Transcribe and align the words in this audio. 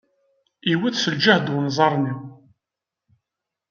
Iwet 0.71 0.95
s 1.03 1.05
ljehd 1.15 1.47
unẓar-nni. 1.57 2.13